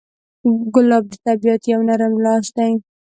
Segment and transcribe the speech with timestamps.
[0.73, 2.71] ګلاب د طبیعت یو نرم لاس دی.